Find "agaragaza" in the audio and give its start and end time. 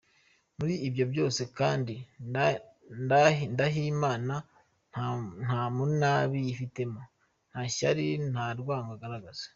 8.95-9.45